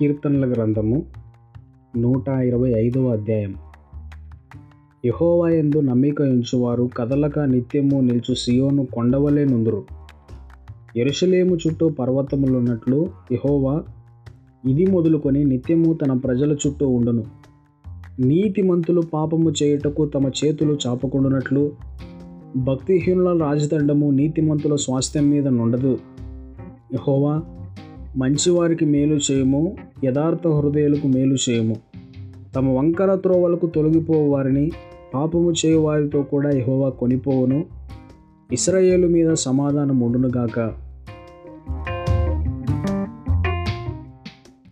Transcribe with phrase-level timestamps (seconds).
[0.00, 1.02] కీర్తనల గ్రంథము
[1.96, 3.54] నూట ఇరవై ఐదవ అధ్యాయం.
[5.04, 9.84] యెహోవా యందు నమ్మిక ఉంచువారు కదలక నిత్యము నిలుచు సియోను కొండవలే నుందురు.
[10.96, 13.82] యెరూషలేము చుట్టూ పర్వతములున్నట్లు యహోవా
[14.68, 17.24] ఇది మొదలుకొని నిత్యము తన ప్రజల చుట్టూ ఉండును.
[18.20, 21.72] నీతిమంతులు పాపము చేయుటకు తమ చేతులు చాపకుండునట్లు
[22.56, 25.98] భక్తిహీనుల రాజదండము నీతిమంతుల స్వాస్థ్యం మీద నుండదు.
[26.92, 27.42] యహోవా
[28.16, 31.76] మంచివారికి మేలు చేయము యథార్థ హృదయులకు మేలు చేయము.
[32.56, 34.70] తమ వంకర త్రోవలకు తొలగిపోవు వారిని
[35.14, 37.64] పాపము చేయు వారితో కూడా యెహోవా కొనిపోవును.
[38.52, 40.89] ఇస్రాయేలు మీద సమాధానం ఉండునుగాక